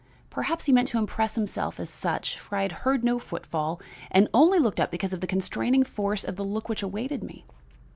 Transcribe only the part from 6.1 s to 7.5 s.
of the look which awaited me.